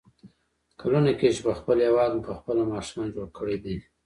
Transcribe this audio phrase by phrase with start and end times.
[0.79, 3.75] کلونه کېږي چې په خپل هېواد مو په خپله ماښام جوړ کړی دی.